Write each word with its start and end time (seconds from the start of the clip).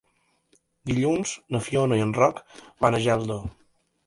Dilluns 0.91 1.33
na 1.57 1.61
Fiona 1.67 2.01
i 2.01 2.03
en 2.07 2.15
Roc 2.21 2.41
van 2.87 2.99
a 2.99 3.05
Geldo. 3.09 3.39